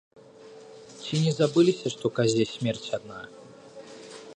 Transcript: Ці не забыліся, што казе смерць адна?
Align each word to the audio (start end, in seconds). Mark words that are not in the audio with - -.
Ці 1.01 1.13
не 1.25 1.31
забыліся, 1.39 1.87
што 1.97 2.05
казе 2.17 2.43
смерць 2.53 2.87
адна? 3.01 3.21